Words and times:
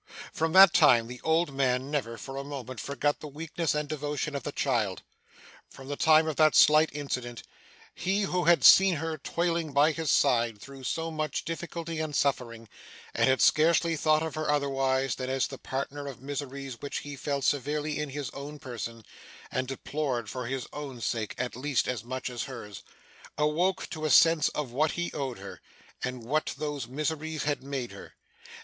From 0.33 0.51
that 0.53 0.73
time, 0.73 1.05
the 1.05 1.21
old 1.23 1.53
man 1.53 1.91
never, 1.91 2.17
for 2.17 2.35
a 2.35 2.43
moment, 2.43 2.79
forgot 2.79 3.19
the 3.19 3.27
weakness 3.27 3.75
and 3.75 3.87
devotion 3.87 4.33
of 4.33 4.41
the 4.41 4.51
child; 4.51 5.03
from 5.69 5.89
the 5.89 5.95
time 5.95 6.25
of 6.27 6.37
that 6.37 6.55
slight 6.55 6.89
incident, 6.91 7.43
he 7.93 8.23
who 8.23 8.45
had 8.45 8.63
seen 8.63 8.95
her 8.95 9.19
toiling 9.19 9.73
by 9.73 9.91
his 9.91 10.09
side 10.09 10.59
through 10.59 10.85
so 10.85 11.11
much 11.11 11.45
difficulty 11.45 11.99
and 11.99 12.15
suffering, 12.15 12.67
and 13.13 13.29
had 13.29 13.41
scarcely 13.43 13.95
thought 13.95 14.23
of 14.23 14.33
her 14.33 14.49
otherwise 14.49 15.13
than 15.13 15.29
as 15.29 15.45
the 15.45 15.59
partner 15.59 16.07
of 16.07 16.19
miseries 16.19 16.81
which 16.81 17.01
he 17.01 17.15
felt 17.15 17.43
severely 17.43 17.99
in 17.99 18.09
his 18.09 18.31
own 18.31 18.57
person, 18.57 19.05
and 19.51 19.67
deplored 19.67 20.27
for 20.31 20.47
his 20.47 20.65
own 20.73 20.99
sake 20.99 21.35
at 21.37 21.55
least 21.55 21.87
as 21.87 22.03
much 22.03 22.27
as 22.27 22.45
hers, 22.45 22.81
awoke 23.37 23.87
to 23.91 24.03
a 24.03 24.09
sense 24.09 24.49
of 24.49 24.71
what 24.71 24.93
he 24.93 25.13
owed 25.13 25.37
her, 25.37 25.61
and 26.03 26.23
what 26.23 26.55
those 26.57 26.87
miseries 26.87 27.43
had 27.43 27.61
made 27.61 27.91
her. 27.91 28.15